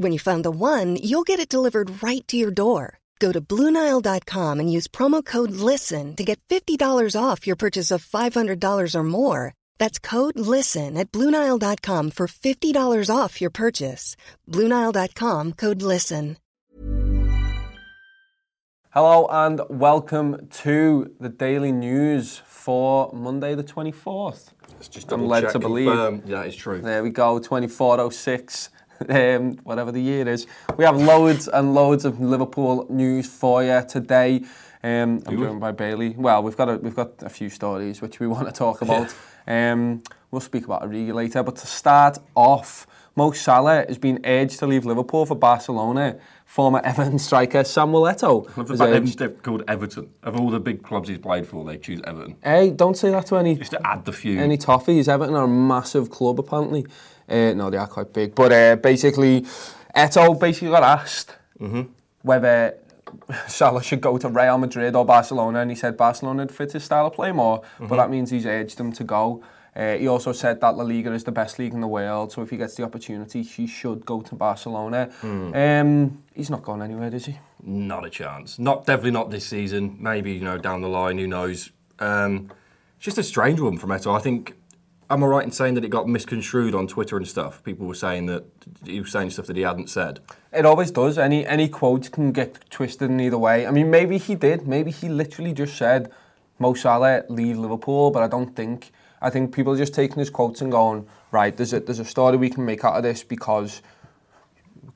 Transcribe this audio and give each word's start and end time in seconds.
When 0.00 0.12
you 0.12 0.18
find 0.18 0.42
the 0.46 0.50
one, 0.50 0.96
you'll 0.96 1.28
get 1.28 1.40
it 1.40 1.50
delivered 1.50 2.02
right 2.02 2.26
to 2.28 2.34
your 2.34 2.50
door. 2.50 3.00
Go 3.18 3.32
to 3.32 3.40
Bluenile.com 3.42 4.58
and 4.58 4.72
use 4.72 4.88
promo 4.88 5.22
code 5.22 5.50
LISTEN 5.50 6.16
to 6.16 6.24
get 6.24 6.40
$50 6.48 7.14
off 7.14 7.46
your 7.46 7.56
purchase 7.56 7.90
of 7.90 8.02
$500 8.02 8.94
or 8.94 9.04
more. 9.04 9.52
That's 9.76 9.98
code 9.98 10.38
LISTEN 10.38 10.96
at 10.96 11.12
Bluenile.com 11.12 12.12
for 12.12 12.26
$50 12.26 13.14
off 13.14 13.42
your 13.42 13.50
purchase. 13.50 14.16
Bluenile.com 14.48 15.52
code 15.52 15.82
LISTEN. 15.82 16.38
Hello 18.92 19.28
and 19.30 19.60
welcome 19.68 20.48
to 20.62 21.14
the 21.20 21.28
Daily 21.28 21.72
News 21.72 22.38
for 22.38 23.12
Monday 23.12 23.54
the 23.54 23.62
24th. 23.62 24.48
It's 24.78 24.88
just 24.88 25.12
I'm 25.12 25.20
double 25.20 25.28
led 25.28 25.42
check, 25.42 25.52
to 25.52 25.58
believe. 25.58 25.86
confirm. 25.88 26.22
Yeah, 26.24 26.42
it's 26.42 26.56
true. 26.56 26.80
There 26.80 27.02
we 27.02 27.10
go, 27.10 27.38
2406, 27.38 28.70
um, 29.08 29.56
whatever 29.64 29.92
the 29.92 30.00
year 30.00 30.28
is. 30.28 30.46
We 30.76 30.84
have 30.84 30.96
loads 30.96 31.48
and 31.48 31.74
loads 31.74 32.04
of 32.04 32.20
Liverpool 32.20 32.86
news 32.90 33.26
for 33.26 33.64
you 33.64 33.82
today. 33.88 34.42
Um, 34.82 35.22
I'm 35.26 35.38
joined 35.38 35.60
by 35.60 35.72
Bailey. 35.72 36.14
Well, 36.16 36.42
we've 36.42 36.56
got 36.56 36.68
a, 36.68 36.76
we've 36.76 36.94
got 36.94 37.22
a 37.22 37.28
few 37.28 37.48
stories 37.50 38.00
which 38.00 38.20
we 38.20 38.26
want 38.34 38.46
to 38.46 38.52
talk 38.52 38.82
about. 38.82 39.14
Yeah. 39.46 39.72
Um, 39.72 40.02
we'll 40.30 40.40
speak 40.40 40.64
about 40.64 40.82
Origi 40.82 41.12
later, 41.12 41.42
but 41.42 41.56
to 41.56 41.66
start 41.66 42.18
off, 42.34 42.86
Mo 43.16 43.32
Salah 43.32 43.84
has 43.88 43.98
been 43.98 44.20
urged 44.24 44.58
to 44.60 44.66
leave 44.66 44.84
Liverpool 44.84 45.26
for 45.26 45.34
Barcelona. 45.34 46.18
Former 46.50 46.80
Everton 46.84 47.20
striker 47.20 47.62
Samuel 47.62 48.02
Eto'o. 48.02 48.44
I 48.44 48.58
love 48.58 48.66
the 48.66 48.76
fact 48.76 49.18
they've 49.18 49.40
called 49.40 49.62
Everton. 49.68 50.10
Of 50.24 50.34
all 50.34 50.50
the 50.50 50.58
big 50.58 50.82
clubs 50.82 51.08
he's 51.08 51.18
played 51.18 51.46
for, 51.46 51.64
they 51.64 51.78
choose 51.78 52.00
Everton. 52.04 52.38
Hey, 52.42 52.70
don't 52.70 52.96
say 52.96 53.10
that 53.10 53.26
to 53.26 53.36
any 53.36 53.54
Just 53.54 53.70
to 53.70 53.86
add 53.86 54.04
the 54.04 54.12
few. 54.12 54.36
any 54.40 54.58
toffees. 54.58 55.06
Everton 55.06 55.36
are 55.36 55.44
a 55.44 55.48
massive 55.48 56.10
club 56.10 56.40
apparently. 56.40 56.86
Uh, 57.28 57.52
no, 57.52 57.70
they 57.70 57.76
are 57.76 57.86
quite 57.86 58.12
big. 58.12 58.34
But 58.34 58.50
uh, 58.50 58.74
basically, 58.74 59.42
Eto 59.94 60.40
basically 60.40 60.70
got 60.70 60.82
asked 60.82 61.36
whether 62.22 62.74
Salah 63.46 63.84
should 63.84 64.00
go 64.00 64.18
to 64.18 64.28
Real 64.28 64.58
Madrid 64.58 64.96
or 64.96 65.04
Barcelona, 65.04 65.60
and 65.60 65.70
he 65.70 65.76
said 65.76 65.96
Barcelona 65.96 66.42
would 66.42 66.52
fit 66.52 66.72
his 66.72 66.82
style 66.82 67.06
of 67.06 67.12
play 67.12 67.30
more. 67.30 67.62
But 67.78 67.94
that 67.94 68.10
means 68.10 68.30
he's 68.30 68.44
urged 68.44 68.76
them 68.76 68.92
to 68.94 69.04
go. 69.04 69.44
Uh, 69.74 69.96
he 69.96 70.08
also 70.08 70.32
said 70.32 70.60
that 70.60 70.76
La 70.76 70.82
Liga 70.82 71.12
is 71.12 71.24
the 71.24 71.32
best 71.32 71.58
league 71.58 71.72
in 71.72 71.80
the 71.80 71.86
world, 71.86 72.32
so 72.32 72.42
if 72.42 72.50
he 72.50 72.56
gets 72.56 72.74
the 72.74 72.82
opportunity, 72.82 73.42
he 73.42 73.66
should 73.66 74.04
go 74.04 74.20
to 74.20 74.34
Barcelona. 74.34 75.10
Um, 75.22 76.22
he's 76.34 76.50
not 76.50 76.62
going 76.62 76.82
anywhere, 76.82 77.14
is 77.14 77.26
he? 77.26 77.38
Not 77.62 78.04
a 78.04 78.10
chance. 78.10 78.58
Not 78.58 78.84
definitely 78.86 79.12
not 79.12 79.30
this 79.30 79.46
season. 79.46 79.96
Maybe 80.00 80.32
you 80.32 80.40
know 80.40 80.58
down 80.58 80.80
the 80.80 80.88
line. 80.88 81.18
Who 81.18 81.26
knows? 81.26 81.70
Um, 82.00 82.50
it's 82.96 83.04
just 83.04 83.18
a 83.18 83.22
strange 83.22 83.60
one 83.60 83.78
from 83.78 83.90
Eto'o. 83.90 84.14
I 84.16 84.20
think. 84.20 84.54
Am 85.08 85.24
I 85.24 85.26
right 85.26 85.44
in 85.44 85.50
saying 85.50 85.74
that 85.74 85.84
it 85.84 85.88
got 85.88 86.06
misconstrued 86.06 86.72
on 86.72 86.86
Twitter 86.86 87.16
and 87.16 87.26
stuff? 87.26 87.64
People 87.64 87.84
were 87.88 87.96
saying 87.96 88.26
that 88.26 88.44
he 88.84 89.00
was 89.00 89.10
saying 89.10 89.30
stuff 89.30 89.46
that 89.46 89.56
he 89.56 89.62
hadn't 89.62 89.90
said. 89.90 90.20
It 90.52 90.64
always 90.64 90.92
does. 90.92 91.18
Any 91.18 91.44
any 91.46 91.68
quote 91.68 92.12
can 92.12 92.30
get 92.30 92.70
twisted 92.70 93.10
in 93.10 93.20
either 93.20 93.38
way. 93.38 93.66
I 93.66 93.72
mean, 93.72 93.90
maybe 93.90 94.18
he 94.18 94.36
did. 94.36 94.68
Maybe 94.68 94.92
he 94.92 95.08
literally 95.08 95.52
just 95.52 95.76
said, 95.76 96.12
"Mo 96.60 96.74
Salah 96.74 97.24
leave 97.28 97.58
Liverpool," 97.58 98.10
but 98.12 98.22
I 98.22 98.28
don't 98.28 98.54
think. 98.54 98.92
I 99.22 99.30
think 99.30 99.54
people 99.54 99.72
are 99.74 99.76
just 99.76 99.94
taking 99.94 100.18
his 100.18 100.30
quotes 100.30 100.60
and 100.60 100.70
going, 100.72 101.06
"Right, 101.30 101.56
there's 101.56 101.72
a 101.72 101.80
there's 101.80 101.98
a 101.98 102.04
story 102.04 102.36
we 102.36 102.50
can 102.50 102.64
make 102.64 102.84
out 102.84 102.96
of 102.96 103.02
this 103.02 103.22
because 103.22 103.82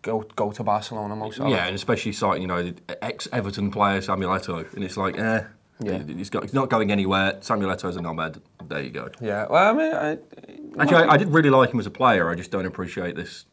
go 0.02 0.20
go 0.36 0.50
to 0.52 0.62
Barcelona, 0.62 1.14
Mo 1.16 1.30
Salah." 1.30 1.50
Yeah, 1.50 1.66
and 1.66 1.74
especially 1.74 2.12
citing 2.12 2.42
you 2.42 2.48
know 2.48 2.62
the 2.62 3.04
ex-Everton 3.04 3.70
player 3.70 4.00
Samuel 4.00 4.30
Eto'o, 4.30 4.72
and 4.74 4.84
it's 4.84 4.96
like, 4.96 5.18
eh, 5.18 5.42
Yeah. 5.80 6.02
he's, 6.04 6.30
got, 6.30 6.42
he's 6.44 6.54
not 6.54 6.70
going 6.70 6.90
anywhere. 6.90 7.38
Samuel 7.40 7.70
Eto'o's 7.70 7.96
a 7.96 8.00
nomad. 8.00 8.40
There 8.68 8.80
you 8.80 8.90
go. 8.90 9.10
Yeah. 9.20 9.46
Well, 9.50 9.70
I 9.70 9.72
mean, 9.76 9.94
I, 9.94 10.18
Actually, 10.82 11.04
I, 11.04 11.12
I 11.12 11.16
did 11.16 11.28
really 11.28 11.50
like 11.50 11.70
him 11.72 11.78
as 11.80 11.86
a 11.86 11.90
player. 11.90 12.30
I 12.30 12.34
just 12.34 12.50
don't 12.50 12.66
appreciate 12.66 13.14
this 13.16 13.44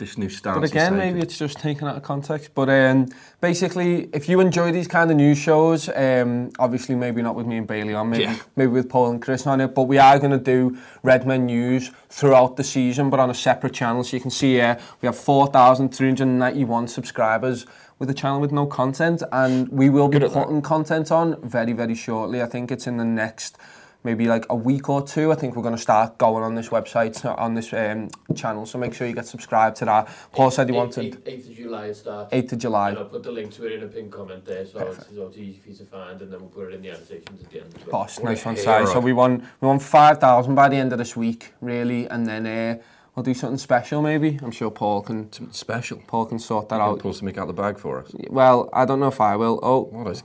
this 0.00 0.18
new 0.18 0.28
stance. 0.28 0.58
But 0.58 0.68
again, 0.68 0.96
maybe 0.96 1.20
it's 1.20 1.38
just 1.38 1.58
taken 1.58 1.86
out 1.86 1.96
of 1.96 2.02
context. 2.02 2.50
But 2.54 2.68
um, 2.68 3.06
basically, 3.40 4.10
if 4.12 4.28
you 4.28 4.40
enjoy 4.40 4.72
these 4.72 4.88
kind 4.88 5.08
of 5.12 5.16
news 5.16 5.38
shows, 5.38 5.88
um, 5.94 6.50
obviously 6.58 6.96
maybe 6.96 7.22
not 7.22 7.36
with 7.36 7.46
me 7.46 7.56
and 7.58 7.66
Bailey 7.68 7.94
on, 7.94 8.10
maybe 8.10 8.24
Yeah. 8.24 8.36
maybe 8.56 8.72
with 8.72 8.88
Paul 8.88 9.10
and 9.10 9.22
Chris 9.22 9.46
on 9.46 9.60
it. 9.60 9.72
But 9.76 9.84
we 9.84 9.98
are 9.98 10.18
going 10.18 10.32
to 10.32 10.44
do 10.56 10.76
Redmen 11.04 11.46
news 11.46 11.92
throughout 12.08 12.56
the 12.56 12.64
season, 12.64 13.10
but 13.10 13.20
on 13.20 13.30
a 13.30 13.34
separate 13.34 13.74
channel. 13.74 14.02
So 14.02 14.16
you 14.16 14.20
can 14.20 14.32
see 14.32 14.54
here 14.54 14.78
we 15.00 15.06
have 15.06 15.16
four 15.16 15.46
thousand 15.46 15.94
three 15.94 16.08
hundred 16.08 16.26
ninety-one 16.26 16.88
subscribers 16.88 17.66
with 18.00 18.10
a 18.10 18.14
channel 18.14 18.40
with 18.40 18.50
no 18.50 18.66
content, 18.66 19.22
and 19.30 19.68
we 19.68 19.90
will 19.90 20.08
be 20.08 20.16
at 20.16 20.22
that. 20.22 20.32
putting 20.32 20.62
content 20.62 21.12
on 21.12 21.36
very 21.42 21.72
very 21.74 21.94
shortly. 21.94 22.42
I 22.42 22.46
think 22.46 22.72
it's 22.72 22.86
in 22.86 22.96
the 22.96 23.04
next. 23.04 23.56
maybe 24.04 24.26
like 24.26 24.46
a 24.50 24.54
week 24.54 24.88
or 24.88 25.02
two, 25.02 25.32
I 25.32 25.34
think 25.34 25.56
we're 25.56 25.62
going 25.62 25.76
to 25.76 25.80
start 25.80 26.18
going 26.18 26.42
on 26.42 26.54
this 26.54 26.68
website, 26.68 27.24
on 27.38 27.54
this 27.54 27.72
um, 27.72 28.08
channel. 28.34 28.66
So 28.66 28.78
make 28.78 28.94
sure 28.94 29.06
you 29.06 29.14
get 29.14 29.26
subscribed 29.26 29.76
to 29.76 29.84
that. 29.86 30.08
Paul 30.32 30.48
eight, 30.48 30.52
said 30.52 30.68
he 30.68 30.74
wanted... 30.74 31.24
8th 31.24 31.50
of 31.50 31.56
July 31.56 31.86
it 31.86 31.94
starts. 31.94 32.34
8th 32.34 32.52
of 32.52 32.58
July. 32.58 32.88
And 32.90 32.98
I'll 32.98 33.04
put 33.04 33.22
the 33.22 33.32
link 33.32 33.52
to 33.54 33.66
it 33.66 33.72
in 33.72 33.82
a 33.82 33.86
pinned 33.86 34.12
comment 34.12 34.44
there, 34.44 34.66
so 34.66 34.78
Perfect. 34.78 35.08
it's, 35.10 35.18
it's 35.18 35.36
easy 35.36 35.60
for 35.62 35.68
you 35.70 35.76
to 35.76 35.84
find, 35.84 36.20
and 36.22 36.32
then 36.32 36.40
we'll 36.40 36.48
put 36.48 36.68
it 36.68 36.74
in 36.74 36.82
the 36.82 36.90
annotations 36.90 37.42
at 37.42 37.50
the 37.50 37.60
end. 37.60 37.90
Boss, 37.90 38.20
nice 38.20 38.44
one, 38.44 38.56
Si. 38.56 38.64
So 38.64 39.00
we 39.00 39.12
want, 39.12 39.44
we 39.60 39.68
want 39.68 39.82
5,000 39.82 40.54
by 40.54 40.68
the 40.68 40.76
end 40.76 40.92
of 40.92 40.98
this 40.98 41.16
week, 41.16 41.52
really, 41.60 42.06
and 42.06 42.26
then... 42.26 42.46
Uh, 42.46 42.82
we'll 43.20 43.34
do 43.34 43.38
something 43.38 43.58
special 43.58 44.00
maybe. 44.00 44.38
I'm 44.42 44.50
sure 44.50 44.70
Paul 44.70 45.02
can 45.02 45.30
Something 45.32 45.52
special. 45.52 46.02
Paul 46.06 46.24
can 46.26 46.38
sort 46.38 46.70
that 46.70 46.80
I'll 46.80 46.92
out. 46.92 47.00
pull 47.00 47.12
something 47.12 47.38
out 47.38 47.46
the 47.48 47.52
bag 47.52 47.78
for 47.78 48.00
us. 48.00 48.10
Well, 48.30 48.70
I 48.72 48.86
don't 48.86 48.98
know 48.98 49.08
if 49.08 49.20
I 49.20 49.36
will. 49.36 49.60
Oh, 49.62 49.82
What 49.92 50.06
is? 50.10 50.22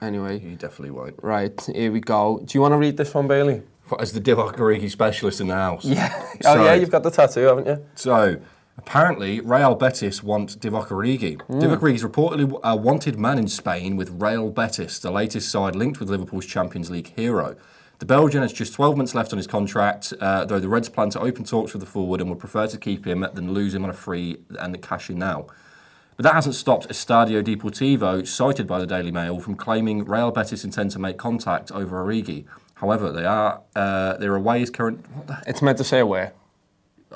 anyway. 0.00 0.40
You 0.40 0.56
definitely 0.56 0.90
won't. 0.90 1.14
Right, 1.22 1.58
here 1.72 1.92
we 1.92 2.00
go. 2.00 2.40
Do 2.44 2.58
you 2.58 2.60
want 2.60 2.72
to 2.72 2.78
read 2.78 2.96
this 2.96 3.14
one, 3.14 3.28
Bailey? 3.28 3.62
What, 3.88 4.00
As 4.00 4.12
the 4.12 4.20
Divock 4.20 4.56
Origi 4.56 4.90
specialist 4.90 5.40
in 5.40 5.46
the 5.48 5.54
house. 5.54 5.84
Yeah. 5.84 6.12
Oh, 6.44 6.54
so- 6.56 6.60
oh, 6.62 6.64
yeah, 6.64 6.74
you've 6.74 6.90
got 6.90 7.04
the 7.04 7.10
tattoo, 7.12 7.42
haven't 7.42 7.66
you? 7.68 7.86
So, 7.94 8.38
apparently, 8.76 9.38
Real 9.40 9.76
Betis 9.76 10.24
want 10.24 10.58
Divock 10.58 10.88
Origi. 10.88 11.40
Hmm. 11.42 11.60
Divock 11.60 11.78
Origi 11.78 11.94
is 11.94 12.02
reportedly 12.02 12.58
a 12.64 12.74
wanted 12.74 13.16
man 13.16 13.38
in 13.38 13.46
Spain 13.46 13.96
with 13.96 14.10
Real 14.20 14.50
Betis, 14.50 14.98
the 14.98 15.12
latest 15.12 15.48
side 15.52 15.76
linked 15.76 16.00
with 16.00 16.10
Liverpool's 16.10 16.46
Champions 16.46 16.90
League 16.90 17.12
hero. 17.14 17.54
The 18.02 18.06
Belgian 18.06 18.42
has 18.42 18.52
just 18.52 18.74
12 18.74 18.96
months 18.96 19.14
left 19.14 19.32
on 19.32 19.36
his 19.36 19.46
contract, 19.46 20.12
uh, 20.20 20.44
though 20.44 20.58
the 20.58 20.66
Reds 20.66 20.88
plan 20.88 21.10
to 21.10 21.20
open 21.20 21.44
talks 21.44 21.72
with 21.72 21.78
the 21.78 21.86
forward 21.86 22.20
and 22.20 22.28
would 22.30 22.40
prefer 22.40 22.66
to 22.66 22.76
keep 22.76 23.06
him 23.06 23.24
than 23.34 23.54
lose 23.54 23.76
him 23.76 23.84
on 23.84 23.90
a 23.90 23.92
free 23.92 24.38
and 24.58 24.82
cash 24.82 25.08
in 25.08 25.20
now. 25.20 25.46
But 26.16 26.24
that 26.24 26.34
hasn't 26.34 26.56
stopped 26.56 26.88
Estadio 26.88 27.44
Deportivo, 27.44 28.26
cited 28.26 28.66
by 28.66 28.80
the 28.80 28.88
Daily 28.88 29.12
Mail, 29.12 29.38
from 29.38 29.54
claiming 29.54 30.04
Real 30.04 30.32
Betis 30.32 30.64
intend 30.64 30.90
to 30.90 30.98
make 30.98 31.16
contact 31.16 31.70
over 31.70 32.04
Origi. 32.04 32.44
However, 32.74 33.12
they 33.12 33.24
are 33.24 33.62
uh, 33.76 34.16
there 34.16 34.32
are 34.32 34.40
ways 34.40 34.68
current. 34.68 35.06
What 35.14 35.28
the, 35.28 35.40
It's 35.46 35.62
meant 35.62 35.78
to 35.78 35.84
say 35.84 36.02
where. 36.02 36.32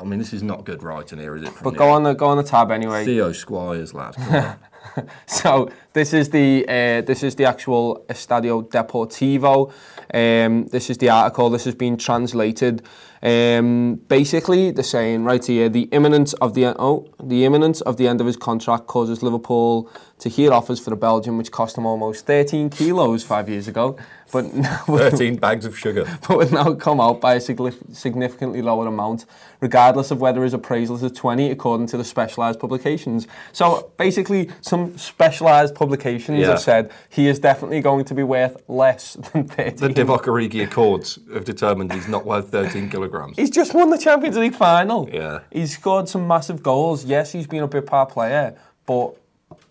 I 0.00 0.04
mean, 0.04 0.20
this 0.20 0.32
is 0.32 0.44
not 0.44 0.64
good 0.64 0.84
writing 0.84 1.18
here, 1.18 1.34
is 1.34 1.42
it? 1.42 1.52
But 1.64 1.74
go 1.74 1.88
on 1.88 2.04
the 2.04 2.12
go 2.12 2.26
on 2.26 2.36
the 2.36 2.44
tab 2.44 2.70
anyway. 2.70 3.04
Theo 3.04 3.32
Squires, 3.32 3.92
lad. 3.92 4.14
So 5.26 5.70
this 5.92 6.12
is 6.12 6.30
the 6.30 6.64
uh, 6.68 7.00
this 7.02 7.22
is 7.22 7.34
the 7.34 7.44
actual 7.44 8.04
Estadio 8.08 8.68
Deportivo. 8.68 9.72
Um, 10.14 10.66
this 10.68 10.90
is 10.90 10.98
the 10.98 11.10
article. 11.10 11.50
This 11.50 11.64
has 11.64 11.74
been 11.74 11.96
translated. 11.96 12.82
Um, 13.22 13.96
basically, 14.08 14.70
they're 14.70 14.84
saying 14.84 15.24
right 15.24 15.44
here 15.44 15.68
the 15.68 15.82
imminence 15.92 16.32
of 16.34 16.54
the 16.54 16.66
oh 16.80 17.08
the 17.22 17.44
imminence 17.44 17.80
of 17.80 17.96
the 17.96 18.06
end 18.08 18.20
of 18.20 18.26
his 18.26 18.36
contract 18.36 18.86
causes 18.86 19.22
Liverpool 19.22 19.90
to 20.18 20.28
hear 20.30 20.52
offers 20.52 20.80
for 20.80 20.90
the 20.90 20.96
Belgian, 20.96 21.36
which 21.36 21.50
cost 21.50 21.76
him 21.76 21.84
almost 21.84 22.24
13 22.26 22.70
kilos 22.70 23.22
five 23.22 23.50
years 23.50 23.68
ago, 23.68 23.98
but 24.32 24.52
now 24.54 24.78
13 24.86 25.36
bags 25.36 25.66
of 25.66 25.76
sugar. 25.78 26.06
but 26.26 26.38
would 26.38 26.52
now 26.52 26.72
come 26.74 27.00
out 27.00 27.20
by 27.20 27.34
a 27.34 27.40
significantly 27.40 28.62
lower 28.62 28.86
amount, 28.86 29.26
regardless 29.60 30.10
of 30.10 30.18
whether 30.20 30.42
his 30.42 30.54
appraisal 30.54 30.96
is 30.96 31.02
at 31.02 31.14
20, 31.14 31.50
according 31.50 31.86
to 31.88 31.98
the 31.98 32.04
specialised 32.04 32.58
publications. 32.58 33.26
So 33.52 33.90
basically, 33.98 34.48
some 34.62 34.96
specialised 34.96 35.74
publications 35.74 36.40
Yeah. 36.40 36.48
have 36.48 36.60
said 36.60 36.92
he 37.10 37.28
is 37.28 37.38
definitely 37.38 37.82
going 37.82 38.06
to 38.06 38.14
be 38.14 38.22
worth 38.22 38.56
less 38.68 39.14
than 39.32 39.44
13. 39.48 39.76
The 39.76 39.88
Divock 39.88 40.22
Origi 40.24 40.62
Accords 40.64 41.18
have 41.34 41.44
determined 41.44 41.92
he's 41.92 42.08
not 42.08 42.24
worth 42.24 42.50
13 42.50 42.88
kilograms. 42.88 43.06
He's 43.36 43.50
just 43.50 43.74
won 43.74 43.90
the 43.90 43.98
Champions 43.98 44.36
League 44.36 44.54
final. 44.54 45.08
Yeah. 45.12 45.40
He's 45.52 45.72
scored 45.74 46.08
some 46.08 46.26
massive 46.26 46.62
goals. 46.62 47.04
Yes, 47.04 47.32
he's 47.32 47.46
been 47.46 47.62
a 47.62 47.68
bit 47.68 47.86
part 47.86 48.10
player, 48.10 48.56
but 48.86 49.16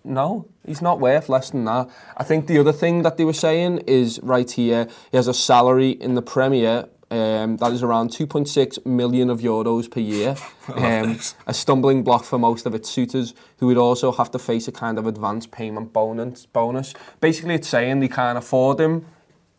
no, 0.03 0.47
he's 0.65 0.81
not 0.81 0.99
worth 0.99 1.29
less 1.29 1.49
than 1.49 1.65
that. 1.65 1.89
I 2.17 2.23
think 2.23 2.47
the 2.47 2.59
other 2.59 2.73
thing 2.73 3.03
that 3.03 3.17
they 3.17 3.25
were 3.25 3.33
saying 3.33 3.79
is 3.87 4.19
right 4.23 4.49
here, 4.49 4.87
he 5.11 5.17
has 5.17 5.27
a 5.27 5.33
salary 5.33 5.91
in 5.91 6.15
the 6.15 6.21
Premier 6.21 6.85
Um, 7.11 7.57
that 7.57 7.71
is 7.71 7.83
around 7.83 8.09
2.6 8.09 8.83
million 8.83 9.29
of 9.29 9.39
euros 9.41 9.89
per 9.89 9.99
year. 9.99 10.35
Um, 10.67 11.19
a 11.45 11.53
stumbling 11.53 12.03
block 12.03 12.23
for 12.25 12.39
most 12.39 12.65
of 12.65 12.73
its 12.73 12.89
suitors, 12.89 13.35
who 13.59 13.67
would 13.67 13.77
also 13.77 14.11
have 14.11 14.31
to 14.31 14.39
face 14.39 14.67
a 14.67 14.71
kind 14.71 14.97
of 14.97 15.05
advance 15.05 15.45
payment 15.45 15.93
bonus. 15.93 16.47
bonus. 16.47 16.95
Basically, 17.21 17.53
it's 17.53 17.67
saying 17.67 17.99
they 17.99 18.07
can't 18.07 18.37
afford 18.37 18.79
him 18.79 19.05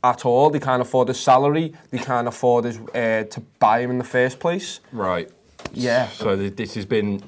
at 0.02 0.25
all. 0.25 0.50
They 0.50 0.60
can't 0.60 0.82
afford 0.82 1.08
his 1.08 1.19
salary. 1.19 1.72
They 1.90 1.98
can't 1.98 2.28
afford 2.28 2.64
his, 2.64 2.78
uh, 2.78 3.25
to 3.31 3.40
buy 3.58 3.81
him 3.81 3.90
in 3.90 3.98
the 3.98 4.04
first 4.04 4.38
place. 4.38 4.81
Right. 4.93 5.31
Yeah. 5.72 6.08
So 6.08 6.37
this 6.37 6.75
has 6.75 6.84
been 6.84 7.22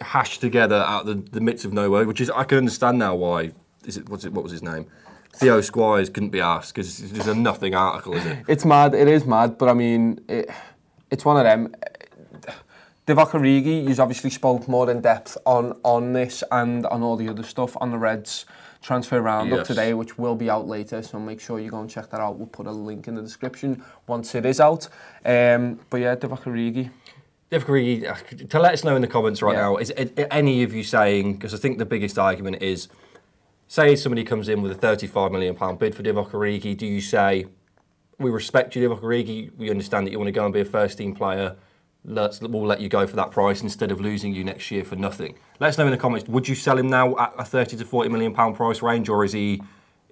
hashed 0.00 0.40
together 0.40 0.76
out 0.76 1.06
the, 1.06 1.14
the 1.14 1.40
midst 1.40 1.64
of 1.64 1.72
nowhere, 1.72 2.04
which 2.04 2.20
is 2.20 2.30
I 2.30 2.44
can 2.44 2.58
understand 2.58 2.98
now 2.98 3.14
why. 3.14 3.52
Is 3.84 3.96
it 3.96 4.08
what's 4.08 4.24
it? 4.24 4.32
What 4.32 4.42
was 4.42 4.52
his 4.52 4.62
name? 4.62 4.86
Theo 5.34 5.60
Squires 5.60 6.08
couldn't 6.08 6.30
be 6.30 6.40
asked 6.40 6.74
because 6.74 7.00
it's 7.00 7.26
a 7.26 7.34
nothing 7.34 7.74
article, 7.74 8.14
is 8.14 8.24
it? 8.24 8.38
It's 8.46 8.64
mad. 8.64 8.94
It 8.94 9.08
is 9.08 9.24
mad, 9.24 9.58
but 9.58 9.68
I 9.68 9.74
mean, 9.74 10.20
it, 10.28 10.48
it's 11.10 11.24
one 11.24 11.36
of 11.36 11.44
them. 11.44 11.74
Divock 13.06 13.30
Origi, 13.32 13.86
he's 13.86 14.00
obviously 14.00 14.30
spoke 14.30 14.66
more 14.68 14.90
in 14.90 15.00
depth 15.00 15.36
on 15.44 15.78
on 15.82 16.12
this 16.12 16.42
and 16.50 16.86
on 16.86 17.02
all 17.02 17.16
the 17.16 17.28
other 17.28 17.42
stuff 17.42 17.76
on 17.80 17.90
the 17.90 17.98
Reds 17.98 18.46
transfer 18.84 19.22
roundup 19.22 19.60
Yes. 19.60 19.66
today, 19.66 19.94
which 19.94 20.18
will 20.18 20.34
be 20.34 20.50
out 20.50 20.68
later. 20.68 21.02
So 21.02 21.18
make 21.18 21.40
sure 21.40 21.58
you 21.58 21.70
go 21.70 21.80
and 21.80 21.88
check 21.88 22.10
that 22.10 22.20
out. 22.20 22.36
We'll 22.36 22.46
put 22.46 22.66
a 22.66 22.70
link 22.70 23.08
in 23.08 23.14
the 23.14 23.22
description 23.22 23.82
once 24.06 24.34
it 24.34 24.44
is 24.44 24.60
out. 24.60 24.88
Um, 25.24 25.80
but 25.88 26.00
yeah. 26.00 26.14
Divock 27.50 27.64
Origi, 27.64 28.06
uh, 28.06 28.46
to 28.48 28.58
let 28.60 28.74
us 28.74 28.84
know 28.84 28.94
in 28.94 29.00
the 29.00 29.08
comments 29.08 29.40
right 29.40 29.54
Yeah. 29.54 29.62
now, 29.62 29.76
is 29.78 29.88
it, 29.90 30.28
any 30.30 30.62
of 30.62 30.74
you 30.74 30.84
saying, 30.84 31.34
because 31.34 31.54
I 31.54 31.56
think 31.56 31.78
the 31.78 31.86
biggest 31.86 32.18
argument 32.18 32.62
is, 32.62 32.88
say 33.68 33.96
somebody 33.96 34.22
comes 34.22 34.50
in 34.50 34.60
with 34.60 34.72
a 34.72 34.74
£35 34.74 35.32
million 35.32 35.54
bid 35.76 35.94
for 35.94 36.02
Divock 36.02 36.76
do 36.76 36.86
you 36.86 37.00
say, 37.00 37.46
we 38.18 38.30
respect 38.30 38.76
you, 38.76 38.86
Divock 38.86 39.56
we 39.56 39.70
understand 39.70 40.06
that 40.06 40.10
you 40.10 40.18
want 40.18 40.28
to 40.28 40.32
go 40.32 40.44
and 40.44 40.52
be 40.52 40.60
a 40.60 40.64
first 40.66 40.98
team 40.98 41.14
player, 41.14 41.56
let's, 42.04 42.40
we'll 42.40 42.66
let 42.66 42.80
you 42.80 42.88
go 42.88 43.06
for 43.06 43.16
that 43.16 43.30
price 43.30 43.62
instead 43.62 43.90
of 43.90 44.00
losing 44.00 44.34
you 44.34 44.44
next 44.44 44.70
year 44.70 44.84
for 44.84 44.96
nothing? 44.96 45.36
Let 45.60 45.68
us 45.68 45.78
know 45.78 45.86
in 45.86 45.90
the 45.90 45.96
comments, 45.96 46.28
would 46.28 46.48
you 46.48 46.54
sell 46.54 46.78
him 46.78 46.88
now 46.88 47.16
at 47.18 47.34
a 47.38 47.44
30 47.44 47.76
to 47.78 47.84
40 47.84 48.08
million 48.10 48.34
pound 48.34 48.56
price 48.56 48.82
range, 48.82 49.08
or 49.08 49.24
is 49.24 49.32
he... 49.32 49.62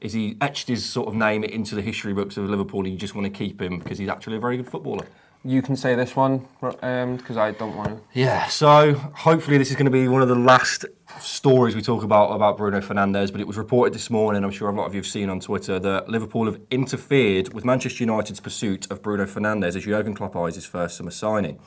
Is 0.00 0.14
he 0.14 0.36
etched 0.40 0.66
his 0.66 0.84
sort 0.84 1.06
of 1.06 1.14
name 1.14 1.44
into 1.44 1.76
the 1.76 1.80
history 1.80 2.12
books 2.12 2.36
of 2.36 2.50
Liverpool 2.50 2.80
and 2.80 2.88
you 2.88 2.98
just 2.98 3.14
want 3.14 3.24
to 3.24 3.30
keep 3.30 3.62
him 3.62 3.78
because 3.78 3.98
he's 3.98 4.08
actually 4.08 4.34
a 4.34 4.40
very 4.40 4.56
good 4.56 4.68
footballer? 4.68 5.06
You 5.44 5.60
can 5.60 5.74
say 5.76 5.96
this 5.96 6.14
one 6.16 6.46
because 6.60 7.36
um, 7.36 7.38
I 7.38 7.50
don't 7.50 7.76
want 7.76 7.88
to. 7.90 8.00
Yeah, 8.12 8.46
so 8.46 8.94
hopefully 8.94 9.58
this 9.58 9.70
is 9.70 9.76
going 9.76 9.86
to 9.86 9.92
be 9.92 10.06
one 10.06 10.22
of 10.22 10.28
the 10.28 10.36
last 10.36 10.86
stories 11.20 11.74
we 11.74 11.82
talk 11.82 12.04
about 12.04 12.30
about 12.30 12.56
Bruno 12.56 12.80
Fernandes. 12.80 13.32
But 13.32 13.40
it 13.40 13.46
was 13.46 13.56
reported 13.56 13.92
this 13.92 14.08
morning, 14.08 14.44
I'm 14.44 14.52
sure 14.52 14.68
a 14.68 14.72
lot 14.72 14.86
of 14.86 14.94
you 14.94 15.00
have 15.00 15.06
seen 15.06 15.28
on 15.28 15.40
Twitter, 15.40 15.80
that 15.80 16.08
Liverpool 16.08 16.46
have 16.46 16.60
interfered 16.70 17.52
with 17.52 17.64
Manchester 17.64 18.04
United's 18.04 18.38
pursuit 18.38 18.90
of 18.90 19.02
Bruno 19.02 19.26
Fernandes 19.26 19.74
as 19.74 19.84
Jurgen 19.84 20.14
Klopp 20.14 20.36
eyes 20.36 20.54
his 20.54 20.64
first 20.64 20.96
summer 20.96 21.10
signing. 21.10 21.58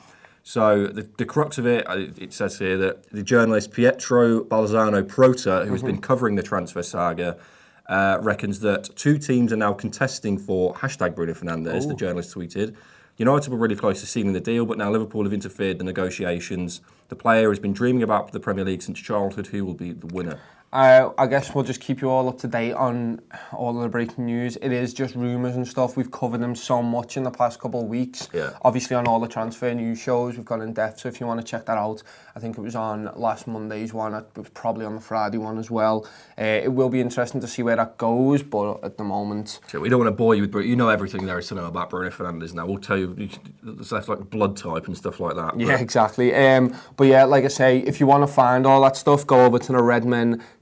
So 0.48 0.86
the, 0.86 1.02
the 1.02 1.24
crux 1.24 1.58
of 1.58 1.66
it, 1.66 1.90
uh, 1.90 2.06
it 2.16 2.32
says 2.32 2.60
here 2.60 2.78
that 2.78 3.10
the 3.10 3.24
journalist 3.24 3.72
Pietro 3.72 4.44
Balzano 4.44 5.02
Prota, 5.02 5.66
who 5.66 5.72
has 5.72 5.82
been 5.82 6.00
covering 6.00 6.36
the 6.36 6.42
transfer 6.44 6.84
saga, 6.84 7.36
uh, 7.88 8.18
reckons 8.22 8.60
that 8.60 8.94
two 8.94 9.18
teams 9.18 9.52
are 9.52 9.56
now 9.56 9.72
contesting 9.72 10.38
for 10.38 10.72
hashtag 10.74 11.16
Bruno 11.16 11.34
Fernandes. 11.34 11.88
The 11.88 11.94
journalist 11.94 12.32
tweeted. 12.32 12.76
United 13.16 13.50
were 13.50 13.58
really 13.58 13.74
close 13.74 13.98
to 14.02 14.06
sealing 14.06 14.34
the 14.34 14.40
deal, 14.40 14.64
but 14.64 14.78
now 14.78 14.88
Liverpool 14.88 15.24
have 15.24 15.32
interfered 15.32 15.72
in 15.72 15.78
the 15.78 15.84
negotiations. 15.84 16.80
The 17.08 17.16
player 17.16 17.48
has 17.48 17.58
been 17.58 17.72
dreaming 17.72 18.04
about 18.04 18.30
the 18.30 18.38
Premier 18.38 18.64
League 18.64 18.82
since 18.82 19.00
childhood. 19.00 19.48
Who 19.48 19.64
will 19.64 19.74
be 19.74 19.90
the 19.90 20.06
winner? 20.06 20.38
Uh, 20.72 21.10
I 21.16 21.26
guess 21.26 21.54
we'll 21.54 21.64
just 21.64 21.80
keep 21.80 22.00
you 22.02 22.10
all 22.10 22.28
up 22.28 22.38
to 22.38 22.48
date 22.48 22.72
on 22.72 23.20
all 23.52 23.76
of 23.76 23.82
the 23.82 23.88
breaking 23.88 24.26
news. 24.26 24.56
It 24.56 24.72
is 24.72 24.92
just 24.92 25.14
rumours 25.14 25.56
and 25.56 25.66
stuff. 25.66 25.96
We've 25.96 26.10
covered 26.10 26.42
them 26.42 26.54
so 26.54 26.82
much 26.82 27.16
in 27.16 27.22
the 27.22 27.30
past 27.30 27.60
couple 27.60 27.80
of 27.80 27.86
weeks. 27.86 28.28
Yeah. 28.32 28.50
Obviously, 28.62 28.96
on 28.96 29.06
all 29.06 29.20
the 29.20 29.28
transfer 29.28 29.72
news 29.72 29.98
shows, 30.00 30.36
we've 30.36 30.44
gone 30.44 30.60
in 30.62 30.74
depth. 30.74 31.00
So 31.00 31.08
if 31.08 31.20
you 31.20 31.26
want 31.26 31.40
to 31.40 31.46
check 31.46 31.66
that 31.66 31.78
out, 31.78 32.02
I 32.34 32.40
think 32.40 32.58
it 32.58 32.60
was 32.60 32.74
on 32.74 33.10
last 33.14 33.46
Monday's 33.46 33.94
one. 33.94 34.12
It 34.12 34.26
was 34.36 34.48
probably 34.50 34.84
on 34.84 34.96
the 34.96 35.00
Friday 35.00 35.38
one 35.38 35.56
as 35.56 35.70
well. 35.70 36.06
Uh, 36.38 36.42
it 36.44 36.72
will 36.72 36.90
be 36.90 37.00
interesting 37.00 37.40
to 37.40 37.46
see 37.46 37.62
where 37.62 37.76
that 37.76 37.96
goes, 37.96 38.42
but 38.42 38.84
at 38.84 38.98
the 38.98 39.04
moment, 39.04 39.60
So 39.68 39.80
we 39.80 39.88
don't 39.88 40.00
want 40.00 40.08
to 40.08 40.16
bore 40.16 40.34
you 40.34 40.42
with 40.42 40.50
Bruno. 40.50 40.68
You 40.68 40.76
know 40.76 40.88
everything 40.88 41.26
there 41.26 41.38
is 41.38 41.46
to 41.48 41.54
know 41.54 41.66
about 41.66 41.90
Bruno 41.90 42.10
Fernandes 42.10 42.52
now. 42.52 42.66
We'll 42.66 42.78
tell 42.78 42.98
you 42.98 43.30
stuff 43.82 44.08
like 44.08 44.28
blood 44.28 44.56
type 44.56 44.88
and 44.88 44.96
stuff 44.96 45.20
like 45.20 45.36
that. 45.36 45.58
Yeah, 45.58 45.78
exactly. 45.78 46.34
Um, 46.34 46.76
but 46.96 47.04
yeah, 47.04 47.24
like 47.24 47.44
I 47.44 47.48
say, 47.48 47.78
if 47.78 48.00
you 48.00 48.06
want 48.06 48.26
to 48.26 48.32
find 48.32 48.66
all 48.66 48.82
that 48.82 48.96
stuff, 48.96 49.26
go 49.26 49.46
over 49.46 49.58
to 49.58 49.72
the 49.72 49.82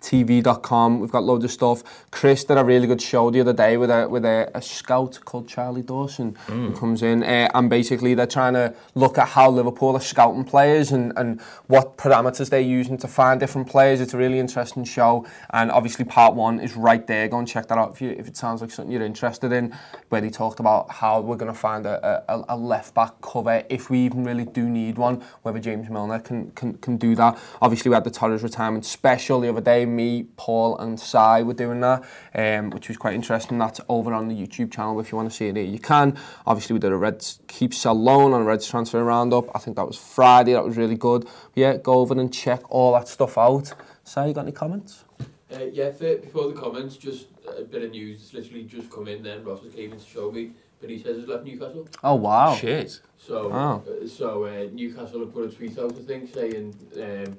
redmentv.com. 0.05 1.01
We've 1.01 1.11
got 1.11 1.25
loads 1.25 1.45
of 1.45 1.51
stuff. 1.51 1.83
Chris 2.11 2.45
did 2.45 2.59
a 2.59 2.65
really 2.65 2.87
good 2.87 3.01
show 3.01 3.31
the 3.31 3.41
other 3.41 3.53
day 3.53 3.77
with 3.77 3.91
a 3.91 4.09
with 4.09 4.25
a, 4.25 4.51
a 4.55 4.63
scout 4.63 5.19
called 5.25 5.49
Charlie 5.49 5.83
Dawson 5.83 6.37
who 6.47 6.73
comes 6.73 7.03
in, 7.03 7.23
uh, 7.23 7.49
and 7.55 7.71
basically 7.71 8.15
they're 8.15 8.27
trying 8.27 8.55
to 8.55 8.75
look 8.95 9.19
at 9.19 9.29
how 9.29 9.51
Liverpool 9.51 9.97
are 9.97 10.01
scouting 10.01 10.45
players 10.45 10.93
and, 10.93 11.13
and 11.17 11.41
what 11.67 11.97
parameters 11.97 12.51
they're 12.51 12.61
using 12.61 12.97
to 12.99 13.09
find 13.09 13.41
different 13.41 13.69
players. 13.69 14.01
It's 14.01 14.15
a 14.15 14.19
really 14.19 14.39
interesting 14.39 14.85
show, 14.85 15.27
and 15.51 15.71
obviously 15.71 16.05
part 16.05 16.35
one 16.35 16.61
is 16.61 16.77
right 16.77 17.07
there. 17.07 17.29
Go 17.29 17.39
and 17.39 17.49
check 17.49 17.69
that 17.69 17.79
out 17.79 17.93
if 17.93 18.01
you 18.01 18.11
if 18.11 18.29
it 18.29 18.37
sounds 18.37 18.61
like 18.61 18.71
something 18.71 18.93
you're 18.93 19.03
interested 19.03 19.53
in. 19.53 19.75
Where 20.09 20.21
they 20.21 20.31
talked 20.31 20.61
about 20.61 20.91
how 20.91 21.21
we're 21.21 21.37
going 21.37 21.53
to 21.53 21.59
find 21.59 21.87
a, 21.87 22.25
a, 22.29 22.45
a 22.51 22.57
left 22.57 22.95
back 22.95 23.21
cover 23.21 23.65
if 23.69 23.91
we 23.91 24.01
even 24.01 24.25
really 24.25 24.45
do 24.45 24.69
need 24.69 24.99
one. 24.99 25.23
Whether 25.43 25.59
James 25.59 25.89
Milner 25.89 26.21
can 26.21 26.51
can, 26.53 26.75
can 26.79 26.97
do 26.97 27.15
that. 27.17 27.39
Obviously 27.61 27.89
we 27.89 27.95
had 27.95 28.05
the 28.05 28.11
Torres 28.11 28.43
retirement 28.43 28.85
special 28.85 29.41
the 29.41 29.49
other 29.49 29.61
day. 29.61 29.85
Me, 29.95 30.25
Paul, 30.37 30.79
and 30.79 30.99
Sai 30.99 31.43
were 31.43 31.55
doing 31.55 31.81
that, 31.81 32.05
um, 32.35 32.71
which 32.71 32.89
was 32.89 32.97
quite 32.97 33.15
interesting. 33.15 33.59
That's 33.59 33.81
over 33.89 34.13
on 34.13 34.29
the 34.29 34.35
YouTube 34.35 34.73
channel. 34.73 34.99
If 35.01 35.13
you 35.13 35.17
want 35.17 35.31
to 35.31 35.37
see 35.37 35.49
it, 35.49 35.57
here, 35.57 35.65
you 35.65 35.79
can. 35.79 36.19
Obviously 36.47 36.75
we 36.75 36.81
did 36.81 36.93
a 36.93 36.97
Reds 36.97 37.41
keep 37.49 37.73
sell 37.75 37.95
loan 37.95 38.33
on 38.33 38.43
a 38.43 38.45
Reds 38.45 38.69
transfer 38.69 39.03
roundup. 39.05 39.55
I 39.55 39.59
think 39.59 39.77
that 39.77 39.87
was 39.87 39.97
Friday. 39.97 40.53
That 40.53 40.65
was 40.65 40.77
really 40.77 40.97
good. 40.97 41.27
Yeah, 41.55 41.77
go 41.77 41.95
over 41.95 42.19
and 42.19 42.33
check 42.33 42.63
all 42.71 42.93
that 42.95 43.09
stuff 43.09 43.39
out. 43.39 43.73
Sai, 44.05 44.27
you 44.27 44.35
got 44.35 44.43
any 44.43 44.53
comments? 44.53 45.05
Uh, 45.53 45.65
yeah, 45.73 45.91
for, 45.93 46.17
before 46.17 46.49
the 46.53 46.61
comments, 46.61 46.97
just 46.97 47.27
a 47.57 47.63
bit 47.63 47.83
of 47.85 47.91
news 47.91 48.21
It's 48.21 48.35
literally 48.35 48.65
just 48.65 48.91
come 48.91 49.07
in 49.09 49.23
then. 49.23 49.45
Ross 49.45 49.61
just 49.63 49.77
came 49.77 49.93
in 49.93 49.99
to 50.01 50.05
show 50.05 50.33
me, 50.33 50.51
but 50.81 50.91
he 50.91 50.99
says 51.01 51.17
he's 51.19 51.29
left 51.29 51.45
Newcastle. 51.45 51.87
Oh 52.03 52.15
wow. 52.17 52.55
Shit. 52.57 53.01
So, 53.19 53.49
Wow. 53.49 53.83
uh, 53.89 54.07
so 54.07 54.45
uh, 54.45 54.67
Newcastle 54.73 55.21
have 55.21 55.33
put 55.33 55.51
a 55.51 55.55
tweet 55.55 55.79
out, 55.79 55.93
I 55.97 56.03
think, 56.03 56.35
saying 56.35 56.75
um, 57.01 57.39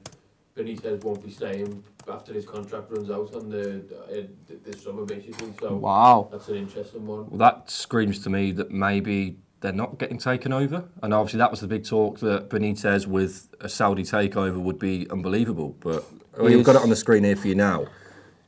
Benitez 0.58 1.04
won't 1.04 1.22
be 1.24 1.30
staying 1.30 1.84
after 2.10 2.34
his 2.34 2.46
contract 2.46 2.90
runs 2.90 3.10
out 3.12 3.34
on 3.36 3.50
the 3.50 3.84
uh, 4.10 4.22
this 4.64 4.84
summer, 4.84 5.04
basically. 5.06 5.52
So 5.60 5.76
Wow. 5.76 6.30
that's 6.32 6.48
an 6.48 6.56
interesting 6.56 7.06
one. 7.06 7.30
Well, 7.30 7.40
that 7.40 7.70
screams 7.70 8.20
to 8.24 8.30
me 8.30 8.52
that 8.54 8.72
maybe 8.72 9.38
they're 9.60 9.74
not 9.74 10.00
getting 10.00 10.18
taken 10.18 10.54
over. 10.54 10.86
And 11.02 11.14
obviously, 11.14 11.40
that 11.40 11.52
was 11.52 11.60
the 11.60 11.68
big 11.68 11.84
talk 11.84 12.20
that 12.20 12.50
Benitez 12.50 13.06
with 13.06 13.50
a 13.60 13.68
Saudi 13.68 14.04
takeover 14.04 14.58
would 14.58 14.80
be 14.80 15.10
unbelievable. 15.10 15.76
But 15.82 16.06
well, 16.38 16.50
you've 16.50 16.66
got 16.66 16.76
it 16.78 16.82
on 16.82 16.90
the 16.90 16.96
screen 16.96 17.26
here 17.26 17.36
for 17.36 17.50
you 17.50 17.56
now. 17.56 17.88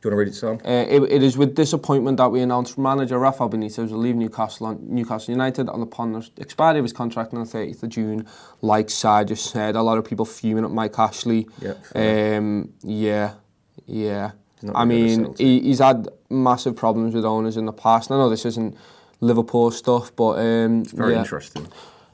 Do 0.07 0.15
you 0.15 0.18
want 0.19 0.27
to 0.27 0.48
read 0.48 0.56
it, 0.56 0.62
Sam? 0.63 0.71
Uh, 0.74 1.06
it, 1.06 1.12
it 1.12 1.24
is 1.24 1.38
with 1.38 1.54
disappointment 1.54 2.16
that 2.18 2.30
we 2.30 2.40
announced 2.40 2.78
manager 2.78 3.19
Rafa 3.19 3.49
Benitez 3.49 3.92
will 3.92 3.97
leave 3.97 4.16
Newcastle 4.16 4.68
on 4.68 4.80
Newcastle 4.81 5.33
United 5.33 5.68
on 5.68 5.81
the 5.81 5.85
upon 5.85 6.14
the 6.14 6.30
expiry 6.40 6.80
of 6.80 6.85
his 6.85 6.94
contract 6.94 7.33
on 7.33 7.44
the 7.44 7.45
30th 7.45 7.83
of 7.83 7.90
June. 7.90 8.26
Like 8.61 8.90
Sai 8.90 9.26
just 9.26 9.52
said, 9.52 9.76
a 9.76 9.81
lot 9.81 9.97
of 9.97 10.06
people 10.06 10.23
fuming 10.23 10.64
at 10.64 10.71
Mike 10.71 10.97
Ashley. 10.97 11.47
Yeah, 11.61 11.73
Um, 11.94 12.73
yeah, 12.83 13.33
yeah. 13.85 14.31
I 14.73 14.83
really 14.83 15.18
good 15.18 15.26
at 15.26 15.30
mean, 15.30 15.35
he, 15.37 15.59
he's 15.59 15.80
had 15.80 16.07
massive 16.30 16.78
problems 16.78 17.14
with 17.14 17.26
owners 17.26 17.57
in 17.57 17.66
the 17.66 17.73
past. 17.73 18.09
I 18.09 18.16
know 18.16 18.30
this 18.30 18.45
isn't 18.45 18.78
Liverpool 19.19 19.71
stuff, 19.71 20.16
but 20.16 20.40
um, 20.40 20.85
Very 20.85 21.14
yeah. 21.14 21.19
interesting. 21.19 21.68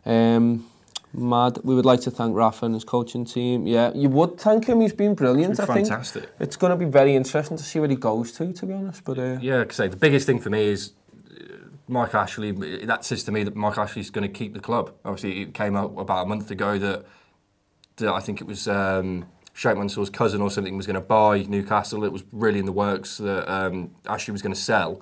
Um, 0.03 0.67
mad. 1.13 1.59
We 1.63 1.75
would 1.75 1.85
like 1.85 2.01
to 2.01 2.11
thank 2.11 2.35
Rafa 2.35 2.65
and 2.65 2.73
his 2.73 2.83
coaching 2.83 3.25
team. 3.25 3.67
Yeah, 3.67 3.91
you 3.93 4.09
would 4.09 4.39
thank 4.39 4.65
him. 4.65 4.81
He's 4.81 4.93
been 4.93 5.15
brilliant. 5.15 5.57
Been 5.57 5.69
I 5.69 5.73
think 5.73 5.87
fantastic. 5.87 6.29
it's 6.39 6.55
going 6.55 6.71
to 6.71 6.75
be 6.75 6.89
very 6.89 7.15
interesting 7.15 7.57
to 7.57 7.63
see 7.63 7.79
where 7.79 7.89
he 7.89 7.95
goes 7.95 8.31
to. 8.33 8.51
To 8.51 8.65
be 8.65 8.73
honest, 8.73 9.03
but 9.03 9.17
uh, 9.19 9.37
Yeah, 9.41 9.63
say, 9.69 9.87
the 9.87 9.97
biggest 9.97 10.25
thing 10.25 10.39
for 10.39 10.49
me 10.49 10.65
is 10.65 10.93
uh, 11.29 11.55
Mike 11.87 12.15
Ashley. 12.15 12.51
That 12.51 13.05
says 13.05 13.23
to 13.25 13.31
me 13.31 13.43
that 13.43 13.55
Mike 13.55 13.77
Ashley's 13.77 14.09
going 14.09 14.27
to 14.27 14.33
keep 14.33 14.53
the 14.53 14.59
club. 14.59 14.93
Obviously, 15.05 15.41
it 15.43 15.53
came 15.53 15.75
out 15.75 15.93
about 15.97 16.23
a 16.23 16.27
month 16.27 16.49
ago 16.51 16.77
that, 16.79 17.05
that 17.97 18.11
I 18.13 18.19
think 18.19 18.41
it 18.41 18.47
was 18.47 18.67
um, 18.67 19.25
Sheikh 19.55 19.77
Mansour's 19.77 20.09
cousin 20.09 20.41
or 20.41 20.49
something 20.49 20.75
was 20.75 20.87
going 20.87 20.95
to 20.95 21.01
buy 21.01 21.43
Newcastle. 21.43 22.03
It 22.03 22.11
was 22.11 22.23
really 22.31 22.57
in 22.59 22.65
the 22.65 22.71
works 22.71 23.17
that 23.17 23.47
um, 23.51 23.91
Ashley 24.07 24.31
was 24.31 24.41
going 24.41 24.53
to 24.53 24.59
sell. 24.59 25.01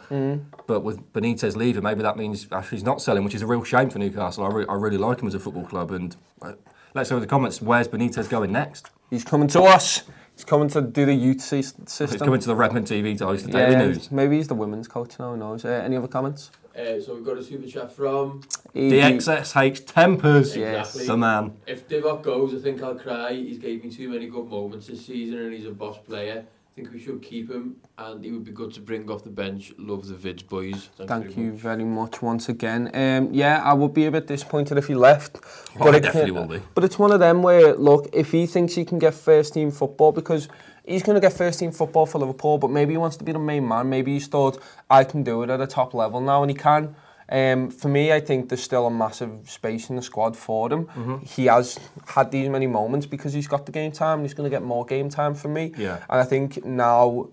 But 0.68 0.82
with 0.82 1.12
Benitez 1.14 1.56
leaving, 1.56 1.84
maybe 1.84 2.02
that 2.02 2.18
means 2.18 2.48
Ashley's 2.52 2.84
not 2.84 3.02
selling, 3.02 3.24
which 3.24 3.34
is 3.34 3.42
a 3.42 3.48
real 3.48 3.64
shame 3.64 3.90
for 3.90 4.00
Newcastle. 4.00 4.44
I, 4.44 4.50
re- 4.50 4.66
I 4.68 4.74
really 4.76 4.98
like 4.98 5.22
him 5.22 5.28
as 5.28 5.36
a 5.36 5.40
football 5.40 5.66
club. 5.66 5.92
And 5.92 6.16
uh, 6.42 6.54
let's 6.94 7.10
know 7.10 7.18
in 7.18 7.22
the 7.22 7.28
comments 7.28 7.62
where's 7.62 7.88
Benitez 7.88 8.30
going 8.30 8.52
next. 8.52 8.90
He's 9.10 9.24
coming 9.24 9.48
to 9.50 9.62
us. 9.64 10.04
He's 10.36 10.46
coming 10.46 10.70
to 10.70 10.82
do 10.82 11.06
the 11.06 11.14
youth 11.14 11.42
system. 11.42 11.86
He's 12.10 12.18
coming 12.18 12.40
to 12.40 12.48
the 12.48 12.56
Redmen 12.56 12.84
TV 12.84 13.18
to 13.20 13.26
host 13.28 13.46
the 13.46 13.52
Daily 13.52 13.76
News. 13.76 14.12
maybe 14.12 14.38
he's 14.38 14.48
the 14.48 14.56
women's 14.56 14.88
coach 14.88 15.18
now. 15.20 15.32
Who 15.32 15.38
knows? 15.38 15.64
Uh, 15.64 15.70
any 15.70 15.96
other 15.96 16.08
comments? 16.08 16.52
Uh, 16.78 17.02
so 17.02 17.16
we've 17.16 17.26
got 17.26 17.38
a 17.38 17.44
super 17.44 17.68
chat 17.68 17.92
from 17.92 18.42
The 18.74 19.00
XSH 19.00 19.86
Tempers. 19.86 20.56
Exactly. 20.56 21.06
The 21.06 21.18
man. 21.18 21.58
If 21.68 21.88
Divock 21.88 22.22
goes, 22.24 22.56
I 22.56 22.60
think 22.60 22.82
I'll 22.82 22.96
cry. 22.96 23.34
He's 23.34 23.58
gave 23.58 23.84
me 23.84 23.92
too 23.92 24.10
many 24.10 24.28
good 24.28 24.48
moments 24.48 24.88
this 24.88 25.06
season, 25.06 25.40
and 25.40 25.54
he's 25.54 25.66
a 25.66 25.72
boss 25.72 25.98
player. 25.98 26.46
think 26.82 26.94
we 26.94 27.00
should 27.00 27.22
keep 27.22 27.52
him, 27.52 27.76
and 27.98 28.26
it 28.26 28.32
would 28.32 28.44
be 28.44 28.52
good 28.52 28.74
to 28.74 28.82
bring 28.82 29.10
off 29.10 29.24
the 29.24 29.30
bench. 29.30 29.72
Love 29.78 30.08
the 30.08 30.16
Vids 30.16 30.48
boys. 30.48 30.90
Thanks 30.98 31.12
Thank 31.12 31.26
very 31.26 31.46
you 31.46 31.52
much. 31.52 31.62
very 31.62 31.84
much 31.84 32.22
once 32.22 32.50
again. 32.50 32.90
Um, 32.94 33.32
yeah, 33.32 33.62
I 33.64 33.74
would 33.74 33.94
be 33.94 34.06
a 34.06 34.12
bit 34.12 34.26
disappointed 34.28 34.78
if 34.78 34.88
he 34.88 34.96
left. 34.96 35.38
Oh, 35.44 35.86
but 35.86 35.94
I 35.94 35.98
it 35.98 36.02
definitely 36.02 36.32
can, 36.32 36.48
will 36.48 36.60
be. 36.60 36.66
But 36.74 36.84
it's 36.84 36.98
one 36.98 37.12
of 37.12 37.20
them 37.20 37.44
where, 37.44 37.76
look, 37.76 38.10
if 38.14 38.32
he 38.32 38.48
thinks 38.48 38.74
he 38.74 38.84
can 38.84 38.98
get 38.98 39.14
first 39.14 39.54
team 39.54 39.70
football, 39.70 40.12
because 40.12 40.50
he's 40.84 41.04
going 41.04 41.16
to 41.16 41.22
get 41.22 41.34
first 41.34 41.60
team 41.60 41.72
football 41.72 42.08
for 42.08 42.18
Liverpool, 42.18 42.58
but 42.58 42.72
maybe 42.72 42.94
he 42.94 42.98
wants 42.98 43.18
to 43.18 43.24
be 43.24 43.32
the 43.32 43.40
main 43.40 43.68
man. 43.68 43.88
Maybe 43.88 44.14
he's 44.14 44.28
thought, 44.28 44.60
I 44.90 45.04
can 45.04 45.22
do 45.24 45.44
it 45.44 45.50
at 45.52 45.62
a 45.62 45.68
top 45.68 45.94
level 45.94 46.20
now, 46.20 46.42
and 46.42 46.50
he 46.50 46.58
can. 46.58 46.96
Um, 47.32 47.72
for 47.72 47.88
me, 47.88 48.12
I 48.12 48.20
think 48.20 48.50
there's 48.50 48.62
still 48.62 48.86
a 48.86 48.92
massive 48.92 49.50
space 49.50 49.90
in 49.90 49.96
the 49.96 50.02
squad 50.02 50.36
for 50.36 50.72
him. 50.72 50.86
Mm-hmm. 50.88 51.18
He 51.26 51.46
has 51.46 51.80
had 52.06 52.30
these 52.30 52.50
many 52.50 52.68
moments 52.68 53.06
because 53.06 53.32
he's 53.32 53.48
got 53.48 53.66
the 53.66 53.72
game 53.72 53.94
time, 53.94 54.20
and 54.20 54.26
he's 54.28 54.34
going 54.34 54.52
to 54.52 54.54
get 54.54 54.64
more 54.64 54.86
game 54.86 55.08
time 55.08 55.34
for 55.34 55.48
me. 55.48 55.74
Yeah. 55.78 56.04
And 56.10 56.20
I 56.20 56.26
think 56.26 56.66
now 56.66 57.30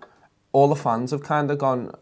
all 0.52 0.68
the 0.68 0.76
fans 0.76 1.10
have 1.10 1.24
kind 1.24 1.50
of 1.50 1.58
gone, 1.58 1.92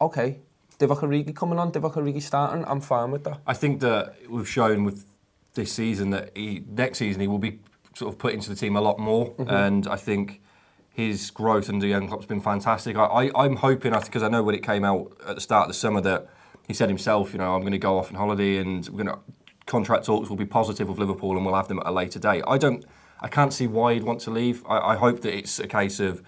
okay, 0.00 0.40
Divock 0.78 1.00
Origi 1.00 1.34
coming 1.34 1.58
on, 1.58 1.72
Divock 1.72 1.94
Origi 1.94 2.20
starting, 2.20 2.62
I'm 2.66 2.82
fine 2.82 3.10
with 3.10 3.24
that. 3.24 3.40
I 3.46 3.54
think 3.54 3.80
that 3.80 4.16
we've 4.28 4.48
shown 4.48 4.84
with 4.84 5.06
this 5.54 5.72
season 5.72 6.10
that 6.10 6.36
he, 6.36 6.62
next 6.68 6.98
season 6.98 7.22
he 7.22 7.26
will 7.26 7.38
be 7.38 7.60
sort 7.94 8.12
of 8.12 8.18
put 8.18 8.34
into 8.34 8.50
the 8.50 8.54
team 8.54 8.76
a 8.76 8.80
lot 8.82 8.98
more, 8.98 9.34
and 9.48 9.86
I 9.88 9.96
think 9.96 10.42
his 10.90 11.30
growth 11.30 11.70
under 11.70 11.88
Jurgen 11.88 12.08
Klopp's 12.08 12.26
been 12.26 12.42
fantastic. 12.42 12.96
I, 12.96 13.04
I, 13.04 13.44
I'm 13.44 13.56
hoping, 13.56 13.92
because 13.92 14.22
I 14.22 14.28
know 14.28 14.42
when 14.42 14.54
it 14.54 14.62
came 14.62 14.84
out 14.84 15.16
at 15.26 15.36
the 15.36 15.40
start 15.40 15.62
of 15.62 15.68
the 15.68 15.74
summer 15.74 16.02
that 16.02 16.28
he 16.66 16.74
said 16.74 16.88
himself, 16.88 17.32
you 17.32 17.38
know, 17.38 17.54
I'm 17.54 17.60
going 17.60 17.72
to 17.72 17.78
go 17.78 17.98
off 17.98 18.08
on 18.10 18.16
holiday 18.16 18.58
and 18.58 18.88
we're 18.88 19.04
going 19.04 19.16
to 19.16 19.22
contract 19.66 20.04
talks 20.06 20.28
will 20.28 20.36
be 20.36 20.46
positive 20.46 20.88
with 20.88 20.98
Liverpool 20.98 21.36
and 21.36 21.44
we'll 21.44 21.54
have 21.54 21.68
them 21.68 21.78
at 21.80 21.86
a 21.86 21.90
later 21.90 22.18
date. 22.18 22.42
I 22.46 22.56
don't, 22.58 22.84
I 23.20 23.28
can't 23.28 23.52
see 23.52 23.66
why 23.66 23.94
he'd 23.94 24.04
want 24.04 24.20
to 24.20 24.30
leave. 24.30 24.64
I, 24.68 24.78
I 24.78 24.96
hope 24.96 25.22
that 25.22 25.36
it's 25.36 25.58
a 25.58 25.66
case 25.66 25.98
of 26.00 26.22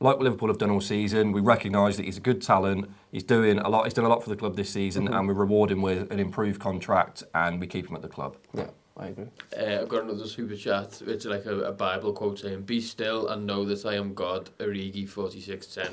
like 0.00 0.16
what 0.16 0.22
Liverpool 0.22 0.48
have 0.48 0.58
done 0.58 0.70
all 0.70 0.80
season, 0.80 1.32
we 1.32 1.40
recognise 1.40 1.96
that 1.96 2.04
he's 2.04 2.16
a 2.16 2.20
good 2.20 2.40
talent. 2.40 2.88
He's 3.10 3.24
doing 3.24 3.58
a 3.58 3.68
lot. 3.68 3.82
He's 3.84 3.94
done 3.94 4.04
a 4.04 4.08
lot 4.08 4.22
for 4.22 4.30
the 4.30 4.36
club 4.36 4.54
this 4.54 4.70
season, 4.70 5.08
and 5.08 5.26
we 5.26 5.34
reward 5.34 5.72
him 5.72 5.82
with 5.82 6.12
an 6.12 6.20
improved 6.20 6.60
contract, 6.60 7.24
and 7.34 7.58
we 7.60 7.66
keep 7.66 7.88
him 7.88 7.96
at 7.96 8.02
the 8.02 8.08
club. 8.08 8.36
Yeah, 8.54 8.68
I 8.96 9.08
agree. 9.08 9.26
Uh, 9.58 9.80
I've 9.82 9.88
got 9.88 10.04
another 10.04 10.26
super 10.28 10.54
chat. 10.54 11.02
It's 11.04 11.24
like 11.24 11.46
a, 11.46 11.62
a 11.62 11.72
Bible 11.72 12.12
quote 12.12 12.38
saying, 12.38 12.62
"Be 12.62 12.80
still 12.80 13.26
and 13.26 13.44
know 13.44 13.64
that 13.64 13.84
I 13.84 13.96
am 13.96 14.14
God." 14.14 14.50
Origi 14.60 15.08
forty 15.08 15.40
six 15.40 15.66
ten. 15.66 15.88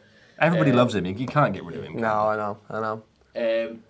Everybody 0.38 0.70
Um, 0.70 0.76
loves 0.78 0.94
him. 0.94 1.04
You 1.04 1.26
can't 1.26 1.52
get 1.52 1.62
rid 1.64 1.76
of 1.76 1.84
him. 1.84 1.96
No. 1.96 2.28
I 2.28 2.36
know, 2.36 2.58
I 2.70 2.80
know. 2.80 3.02
Um, 3.34 3.82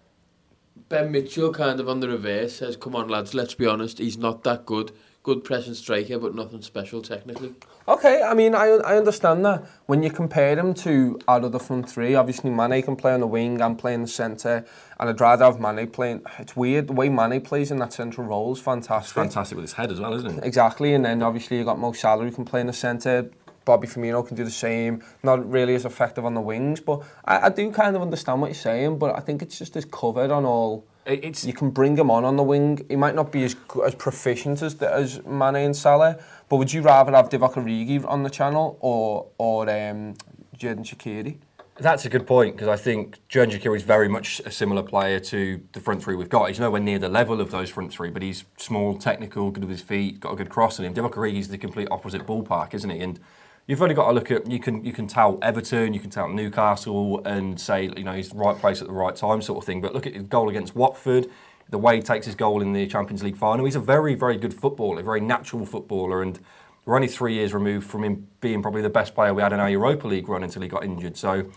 ben 0.88 1.11
Mitchell, 1.11 1.52
kind 1.52 1.80
of 1.80 1.88
on 1.88 2.00
the 2.00 2.08
reverse, 2.08 2.56
says, 2.56 2.76
come 2.76 2.94
on 2.94 3.08
lads, 3.08 3.34
let's 3.34 3.54
be 3.54 3.66
honest, 3.66 3.99
he's 3.99 4.18
not 4.18 4.44
that 4.44 4.66
good. 4.66 4.92
Good 5.25 5.44
pressing 5.44 5.75
striker, 5.75 6.18
but 6.18 6.34
nothing 6.34 6.62
special 6.62 7.00
technically. 7.00 7.54
Okay, 7.87 8.22
I 8.22 8.34
mean, 8.34 8.56
I, 8.56 8.66
I 8.66 8.96
understand 8.96 9.44
that. 9.44 9.64
When 9.87 10.02
you 10.02 10.11
compare 10.11 10.58
him 10.58 10.75
to 10.75 11.16
our 11.28 11.40
other 11.40 11.61
front 11.61 11.88
three, 11.88 12.16
obviously 12.16 12.50
Mane 12.50 12.82
can 12.82 12.96
play 12.96 13.14
on 13.14 13.20
the 13.20 13.28
wing 13.28 13.61
and 13.61 13.78
play 13.78 13.94
in 13.94 14.02
the 14.02 14.08
centre, 14.08 14.66
and 14.99 15.08
I'd 15.08 15.20
rather 15.20 15.44
have 15.44 15.61
Mane 15.61 15.88
playing. 15.88 16.22
It's 16.40 16.56
weird, 16.56 16.88
the 16.88 16.92
way 16.92 17.08
Mane 17.08 17.40
plays 17.40 17.70
in 17.70 17.78
that 17.78 17.92
central 17.92 18.26
role 18.26 18.52
is 18.52 18.58
fantastic. 18.61 19.11
It's 19.11 19.12
fantastic 19.12 19.54
with 19.54 19.62
his 19.64 19.75
head 19.75 19.92
as 19.92 20.00
well, 20.00 20.12
isn't 20.12 20.38
it? 20.38 20.44
Exactly, 20.44 20.92
and 20.92 21.04
then 21.04 21.22
obviously 21.22 21.58
you've 21.58 21.66
got 21.66 21.78
Mo 21.78 21.92
Salah 21.92 22.25
who 22.25 22.32
can 22.32 22.44
play 22.44 22.61
in 22.61 22.66
the 22.66 22.72
centre, 22.72 23.30
Bobby 23.64 23.87
Firmino 23.87 24.26
can 24.26 24.37
do 24.37 24.45
the 24.45 24.50
same. 24.50 25.02
Not 25.23 25.49
really 25.50 25.75
as 25.75 25.85
effective 25.85 26.25
on 26.25 26.35
the 26.35 26.40
wings, 26.40 26.81
but 26.81 27.02
I, 27.25 27.47
I 27.47 27.49
do 27.49 27.71
kind 27.71 27.97
of 27.97 28.02
understand 28.02 28.40
what 28.40 28.49
you're 28.49 28.54
saying. 28.54 28.99
But 28.99 29.16
I 29.16 29.21
think 29.21 29.42
it's 29.42 29.59
just 29.59 29.76
as 29.76 29.85
covered 29.85 30.31
on 30.31 30.45
all. 30.45 30.85
It's 31.04 31.45
You 31.45 31.52
can 31.52 31.71
bring 31.71 31.97
him 31.97 32.11
on 32.11 32.25
on 32.25 32.37
the 32.37 32.45
wing. 32.45 32.85
He 32.88 32.97
might 32.97 33.14
not 33.14 33.33
be 33.33 33.45
as 33.45 33.57
as 33.85 33.95
proficient 33.95 34.62
as 34.62 34.81
as 34.83 35.25
Mane 35.25 35.57
and 35.57 35.76
Salah, 35.76 36.19
but 36.49 36.57
would 36.57 36.73
you 36.73 36.83
rather 36.83 37.12
have 37.12 37.28
Divock 37.28 37.54
Origi 37.54 38.04
on 38.07 38.23
the 38.23 38.31
channel 38.31 38.78
or 38.81 39.26
or 39.38 39.62
um, 39.69 40.14
Xherdan 40.57 40.85
Shaqiri? 40.85 41.38
That's 41.78 42.04
a 42.04 42.11
good 42.11 42.26
point 42.26 42.54
because 42.54 42.69
I 42.69 42.76
think 42.76 43.19
Xherdan 43.28 43.50
Shaqiri 43.50 43.76
is 43.76 43.83
very 43.83 44.07
much 44.07 44.40
a 44.45 44.50
similar 44.50 44.83
player 44.83 45.19
to 45.19 45.61
the 45.73 45.81
front 45.81 46.04
three 46.04 46.14
we've 46.14 46.28
got. 46.28 46.49
He's 46.49 46.61
nowhere 46.61 46.81
near 46.81 46.99
the 46.99 47.09
level 47.09 47.40
of 47.40 47.50
those 47.50 47.71
front 47.71 47.90
three, 47.90 48.11
but 48.11 48.23
he's 48.23 48.45
small, 48.59 48.97
technical, 48.97 49.50
good 49.50 49.64
with 49.64 49.71
his 49.71 49.81
feet, 49.81 50.21
got 50.21 50.35
a 50.35 50.37
good 50.37 50.50
cross 50.50 50.78
in 50.78 50.85
him. 50.85 50.92
Divock 50.92 51.37
is 51.37 51.49
the 51.49 51.59
complete 51.59 51.88
opposite 51.90 52.26
ballpark, 52.26 52.75
isn't 52.75 52.90
he? 52.90 53.00
And 53.00 53.19
you've 53.66 53.83
only 53.83 53.95
got 53.95 54.07
to 54.07 54.12
look 54.12 54.31
at 54.31 54.50
you 54.50 54.59
can 54.59 54.85
you 54.85 54.92
can 54.92 55.07
tell 55.07 55.38
Everton, 55.42 55.95
you 55.95 56.00
can 56.00 56.11
tell 56.11 56.28
Newcastle, 56.28 57.23
and 57.25 57.61
say 57.61 57.90
you 57.97 58.04
know 58.04 58.12
he's 58.12 58.31
the 58.31 58.37
right 58.37 58.57
place 58.57 58.81
at 58.81 58.87
the 58.87 58.92
right 58.92 59.14
time 59.14 59.42
sort 59.42 59.59
of 59.59 59.64
thing. 59.64 59.81
But 59.81 59.95
look 59.95 60.07
at 60.07 60.14
his 60.14 60.25
goal 60.25 60.49
against 60.49 60.75
Watford. 60.75 61.28
The 61.71 61.78
way 61.78 61.97
he 61.97 62.02
takes 62.02 62.26
his 62.26 62.35
goal 62.35 62.61
in 62.61 62.75
the 62.75 62.87
Champions 62.87 63.23
League 63.23 63.37
final, 63.37 63.64
he's 63.64 63.76
a 63.76 63.81
very, 63.81 64.14
very 64.14 64.37
good 64.37 64.52
footballer, 64.52 65.00
a 65.00 65.02
very 65.02 65.21
natural 65.21 65.64
footballer, 65.64 66.21
and 66.21 66.38
we're 66.85 66.97
only 66.97 67.09
three 67.09 67.35
years 67.35 67.54
removed 67.54 67.88
from 67.88 68.04
him 68.04 68.26
being 68.40 68.61
probably 68.61 68.83
the 68.83 68.90
best 68.90 69.14
player 69.14 69.33
we 69.33 69.42
had 69.42 69.52
in 69.52 69.61
our 69.61 69.71
Europa 69.71 70.07
League 70.07 70.28
run 70.28 70.42
until 70.42 70.61
he 70.61 70.69
got 70.69 70.85
injured. 70.85 71.16
So, 71.16 71.50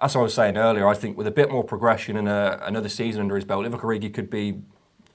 as 0.00 0.16
I 0.16 0.20
was 0.20 0.34
saying 0.34 0.56
earlier, 0.56 0.88
I 0.88 0.94
think 0.94 1.16
with 1.16 1.26
a 1.26 1.30
bit 1.30 1.50
more 1.50 1.62
progression 1.62 2.16
and 2.16 2.28
a, 2.28 2.60
another 2.66 2.88
season 2.88 3.20
under 3.20 3.36
his 3.36 3.44
belt, 3.44 3.64
Divock 3.64 3.82
Origi 3.82 4.12
could 4.12 4.30
be 4.30 4.62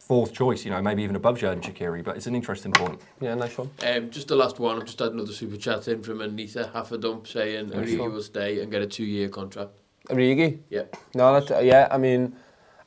fourth 0.07 0.33
choice, 0.33 0.63
you 0.63 0.71
know, 0.71 0.81
maybe 0.81 1.01
even 1.03 1.15
above 1.15 1.39
Xherdan 1.39 1.61
Shaqiri, 1.61 2.03
But 2.03 2.15
it's 2.15 2.27
an 2.27 2.35
interesting 2.35 2.71
point. 2.71 3.01
Yeah, 3.19 3.33
nice 3.35 3.57
one. 3.57 3.71
Um, 3.85 4.11
just 4.11 4.27
the 4.27 4.35
last 4.35 4.59
one. 4.59 4.77
I've 4.77 4.85
just 4.85 4.99
had 4.99 5.11
another 5.11 5.31
super 5.33 5.57
chat 5.57 5.87
in 5.87 6.03
from 6.03 6.21
Anita 6.21 6.69
Half 6.73 6.91
a 6.91 6.97
Dump 6.97 7.27
saying 7.27 7.71
Origi 7.71 7.97
will 7.97 8.21
stay 8.21 8.61
and 8.61 8.71
get 8.71 8.81
a 8.81 8.87
two 8.87 9.05
year 9.05 9.29
contract. 9.29 9.71
Origi. 10.09 10.59
Yeah. 10.69 10.83
No, 11.15 11.39
that, 11.39 11.65
yeah. 11.65 11.87
I 11.89 11.97
mean, 11.97 12.35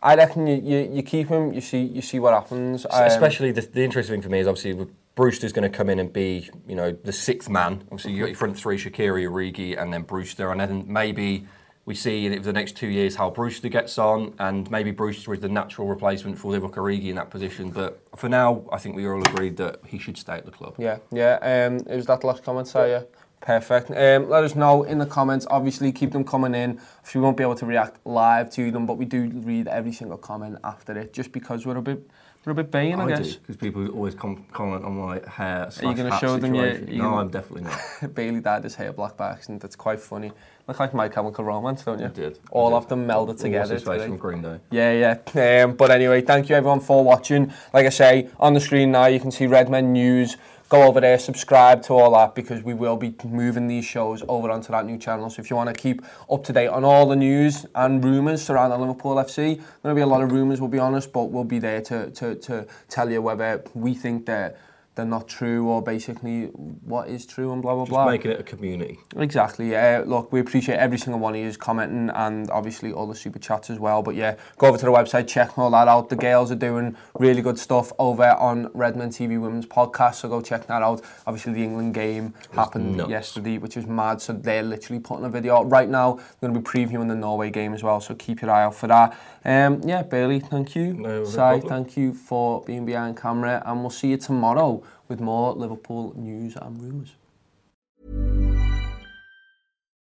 I 0.01 0.15
reckon 0.15 0.47
you, 0.47 0.57
you, 0.57 0.91
you 0.93 1.03
keep 1.03 1.29
him. 1.29 1.53
You 1.53 1.61
see 1.61 1.83
you 1.83 2.03
see 2.03 2.21
what 2.21 2.35
happens. 2.35 2.87
Um, 2.89 3.05
Especially 3.05 3.51
the, 3.51 3.63
the 3.63 3.83
interesting 3.83 4.15
thing 4.15 4.23
for 4.23 4.29
me 4.29 4.39
is 4.39 4.47
obviously 4.47 4.87
Brewster's 5.17 5.53
going 5.53 5.69
to 5.69 5.77
come 5.77 5.91
in 5.91 5.99
and 5.99 6.13
be, 6.13 6.49
you 6.69 6.77
know, 6.77 6.93
the 6.93 7.13
sixth 7.13 7.51
man. 7.51 7.83
Obviously, 7.91 8.13
you 8.13 8.21
got 8.21 8.27
your 8.27 8.37
front 8.37 8.57
three, 8.57 8.79
Shakiri, 8.79 9.29
Origi, 9.29 9.81
and 9.81 9.93
then 9.93 10.03
Brewster, 10.03 10.53
and 10.53 10.61
then 10.61 10.85
maybe 10.87 11.49
we 11.89 11.95
see 11.95 12.27
in 12.27 12.43
the 12.43 12.53
next 12.53 12.77
two 12.77 12.87
years 12.87 13.17
how 13.17 13.31
Brewster 13.31 13.71
gets 13.71 13.97
on, 13.97 14.35
and 14.39 14.71
maybe 14.71 14.91
Brewster 14.91 15.33
is 15.33 15.41
the 15.41 15.49
natural 15.49 15.89
replacement 15.89 16.39
for 16.39 16.53
Divock 16.53 16.75
Origi 16.75 17.07
in 17.07 17.17
that 17.17 17.31
position. 17.31 17.71
But 17.71 18.03
for 18.15 18.29
now, 18.29 18.63
I 18.71 18.77
think 18.77 18.95
we 18.95 19.09
all 19.09 19.23
agreed 19.23 19.57
that 19.57 19.81
he 19.87 19.99
should 19.99 20.19
stay 20.19 20.35
at 20.35 20.45
the 20.45 20.51
club. 20.51 20.75
Yeah, 20.77 20.99
yeah. 21.11 21.39
Um, 21.41 21.79
is 21.91 22.05
that 22.05 22.21
the 22.21 22.27
last 22.27 22.45
comment, 22.45 22.69
so 22.69 22.85
yeah. 22.85 23.05
Perfect. 23.41 23.91
Um, 23.91 24.29
let 24.29 24.45
us 24.45 24.55
know 24.55 24.83
in 24.83 24.99
the 24.99 25.07
comments. 25.07 25.47
Obviously, 25.49 25.91
keep 25.91 26.13
them 26.13 26.25
coming 26.25 26.55
in. 26.55 26.79
We 27.15 27.23
won't 27.23 27.39
be 27.39 27.43
able 27.43 27.55
to 27.55 27.65
react 27.65 28.05
live 28.05 28.51
to 28.51 28.71
them, 28.71 28.85
but 28.85 28.99
we 28.99 29.07
do 29.07 29.31
read 29.31 29.67
every 29.67 29.93
single 29.93 30.19
comment 30.19 30.59
after 30.65 30.99
it, 30.99 31.15
just 31.15 31.33
because 31.33 31.65
we're 31.65 31.79
a 31.79 31.83
bit, 31.83 32.07
we're 32.45 32.53
a 32.53 32.55
bit 32.55 32.71
baying, 32.71 33.01
I, 33.01 33.05
I 33.05 33.09
guess. 33.09 33.35
because 33.35 33.57
people 33.57 33.87
always 33.91 34.15
com- 34.15 34.45
comment 34.53 34.85
on 34.85 34.97
my 34.97 35.21
hair. 35.29 35.69
Are 35.83 35.85
you 35.85 35.95
going 35.95 36.11
to 36.11 36.19
show 36.19 36.37
them 36.39 36.55
your? 36.55 36.71
situation. 36.73 36.95
you 36.95 37.03
No, 37.03 37.19
I'm 37.19 37.29
definitely 37.29 37.65
not. 37.65 38.15
Bailey 38.15 38.41
dyed 38.41 38.65
his 38.65 38.75
hair 38.75 38.93
black 38.93 39.17
by 39.17 39.31
accident. 39.31 39.61
That's 39.61 39.77
quite 39.77 40.01
funny. 40.01 40.33
Look 40.67 40.81
like 40.81 40.95
My 40.95 41.09
Chemical 41.09 41.45
Romance, 41.45 41.83
don't 41.85 41.99
you? 41.99 42.07
I 42.07 42.09
did. 42.09 42.37
I 42.37 42.49
All 42.51 42.71
did. 42.71 42.77
of 42.77 42.89
them 42.89 43.07
melded 43.07 43.41
together. 43.41 43.75
his 43.75 43.83
face 43.83 44.03
from 44.03 44.17
Green 44.19 44.43
Day? 44.43 44.59
Yeah, 44.71 45.17
yeah. 45.35 45.65
Um, 45.65 45.75
but 45.75 45.91
anyway, 45.91 46.21
thank 46.23 46.49
you 46.49 46.57
everyone 46.57 46.81
for 46.81 47.03
watching. 47.05 47.53
Like 47.75 47.87
I 47.87 47.91
say, 47.91 48.29
on 48.39 48.55
the 48.55 48.61
screen 48.61 48.93
now 48.93 49.07
you 49.07 49.19
can 49.21 49.31
see 49.31 49.47
Redmen 49.47 49.93
News. 49.93 50.37
Go 50.69 50.83
over 50.83 51.01
there, 51.01 51.19
subscribe 51.19 51.83
to 51.85 51.95
all 51.95 52.13
that 52.13 52.35
because 52.35 52.63
we 52.63 52.75
will 52.75 52.99
be 52.99 53.15
moving 53.25 53.69
these 53.69 53.87
shows 53.87 54.23
over 54.29 54.51
onto 54.51 54.71
that 54.71 54.85
new 54.85 54.99
channel. 54.99 55.31
So 55.31 55.41
if 55.41 55.49
you 55.49 55.57
want 55.57 55.75
to 55.75 55.75
keep 55.75 56.03
up 56.31 56.45
to 56.45 56.53
date 56.53 56.69
on 56.69 56.85
all 56.85 57.09
the 57.09 57.17
news 57.17 57.65
and 57.75 58.05
rumours 58.05 58.43
surrounding 58.43 58.79
Liverpool 58.79 59.15
FC, 59.15 59.63
there'll 59.81 59.97
be 59.97 60.03
a 60.03 60.07
lot 60.07 60.23
of 60.23 60.31
rumours, 60.31 60.61
we'll 60.61 60.69
be 60.69 60.79
honest, 60.79 61.11
but 61.11 61.31
we'll 61.31 61.45
be 61.45 61.59
there 61.59 61.81
to, 61.81 62.11
to, 62.11 62.35
to 62.35 62.67
tell 62.91 63.11
you 63.11 63.23
whether 63.23 63.65
we 63.73 63.95
think 63.95 64.27
that 64.27 64.59
they're 64.99 65.07
not 65.07 65.29
true 65.29 65.69
or 65.69 65.81
basically 65.81 66.47
what 66.47 67.09
is 67.09 67.25
true 67.25 67.53
and 67.53 67.63
blah, 67.63 67.73
blah, 67.75 67.85
Just 67.85 67.91
blah. 67.91 68.11
making 68.11 68.33
it 68.33 68.41
a 68.41 68.43
community. 68.43 68.99
Exactly. 69.17 69.71
Yeah. 69.71 70.03
Look, 70.05 70.33
we 70.33 70.41
appreciate 70.41 70.77
every 70.77 70.99
single 70.99 71.21
one 71.21 71.35
of 71.37 71.41
you 71.41 71.53
commenting 71.57 72.11
and 72.11 72.51
obviously 72.51 72.93
all 72.93 73.07
the 73.07 73.15
super 73.15 73.39
chats 73.39 73.71
as 73.71 73.79
well. 73.79 74.03
But 74.03 74.17
yeah, 74.17 74.35
go 74.59 74.67
over 74.67 74.77
to 74.77 74.85
the 74.85 74.91
website, 74.91 75.29
check 75.29 75.57
all 75.57 75.71
that 75.71 75.87
out. 75.87 76.09
The 76.09 76.17
girls 76.17 76.51
are 76.51 76.57
doing 76.57 76.97
really 77.17 77.43
good 77.43 77.61
stuff 77.61 77.93
over 78.01 78.31
on 78.33 78.71
Redmen 78.75 79.11
TV 79.11 79.41
Women's 79.41 79.67
Podcast, 79.67 80.17
so 80.17 80.29
go 80.29 80.41
check 80.41 80.67
that 80.67 80.83
out. 80.83 81.01
Obviously, 81.29 81.53
the 81.53 81.63
England 81.63 81.95
game 81.95 82.35
happened 82.53 82.97
nuts. 82.97 83.09
yesterday, 83.11 83.59
which 83.59 83.77
was 83.77 83.87
mad. 83.87 84.21
So 84.21 84.33
they're 84.33 84.65
literally 84.65 84.99
putting 85.01 85.25
a 85.25 85.31
video 85.31 85.59
out 85.59 85.71
right 85.71 85.89
now. 85.89 86.15
They're 86.41 86.51
going 86.51 86.55
to 86.55 86.61
be 86.61 86.67
previewing 86.67 87.07
the 87.07 87.15
Norway 87.15 87.51
game 87.51 87.73
as 87.73 87.85
well, 87.85 88.01
so 88.01 88.17
keep 88.17 88.43
your 88.43 88.51
eye 88.51 88.65
out 88.65 88.75
for 88.75 88.89
that. 88.89 89.17
Um, 89.45 89.81
yeah, 89.85 90.03
Bailey, 90.03 90.41
thank 90.41 90.75
you. 90.75 90.93
No 90.95 91.25
Sai, 91.25 91.61
thank 91.61 91.97
you 91.97 92.13
for 92.13 92.63
being 92.65 92.85
behind 92.85 93.17
camera, 93.17 93.63
and 93.65 93.81
we'll 93.81 93.91
see 93.91 94.09
you 94.09 94.17
tomorrow 94.17 94.83
with 95.09 95.21
more 95.21 95.53
Liverpool 95.53 96.13
news 96.17 96.57
and 96.57 96.81
rumours. 96.81 98.48